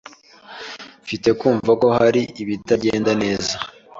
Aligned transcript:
Mfite 1.03 1.29
kumva 1.39 1.71
ko 1.81 1.87
hari 1.97 2.21
ibitagenda 2.41 3.11
neza. 3.23 3.53